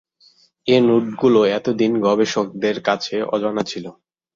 [0.67, 3.85] এ নোটগুলো এত দিন গবেষকেদের কাছে অজানা ছিল।